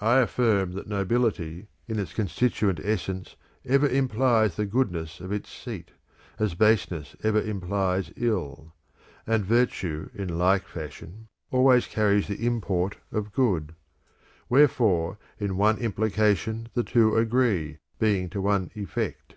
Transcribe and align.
I 0.00 0.20
affirm 0.20 0.72
that 0.72 0.86
nobility 0.86 1.66
in 1.86 1.98
its 1.98 2.14
constituent 2.14 2.80
essence 2.82 3.36
Ever 3.66 3.86
implies 3.86 4.56
the 4.56 4.64
goodness 4.64 5.20
of 5.20 5.32
its 5.32 5.50
seat 5.52 5.90
as 6.38 6.54
baseness 6.54 7.14
ever 7.22 7.42
implies 7.42 8.10
ill; 8.16 8.72
and 9.26 9.44
virtue 9.44 10.08
in 10.14 10.38
like 10.38 10.66
fashion 10.66 11.28
always 11.50 11.86
carries 11.86 12.26
the 12.26 12.46
import 12.46 12.96
of 13.12 13.32
good; 13.34 13.74
wherefore 14.48 15.18
in 15.38 15.58
one 15.58 15.76
same 15.76 15.84
im 15.84 15.92
plication 15.92 16.72
the 16.72 16.82
two 16.82 17.14
agree, 17.14 17.76
being 17.98 18.30
to 18.30 18.40
one 18.40 18.70
effect. 18.74 19.34